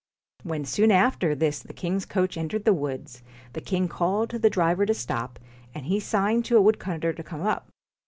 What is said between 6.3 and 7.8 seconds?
to a woodcutter to come up.